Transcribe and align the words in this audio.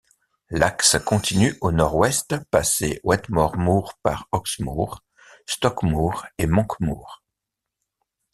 L'Axe 0.49 0.97
continue 1.05 1.55
au 1.61 1.71
nord-ouest 1.71 2.35
passé 2.49 2.99
Wedmore 3.03 3.55
Moor 3.57 3.99
par 4.01 4.27
Oxmoor, 4.31 5.03
Stoke 5.45 5.83
Moor 5.83 6.25
et 6.39 6.47
Monk 6.47 6.71
Moor. 6.79 7.23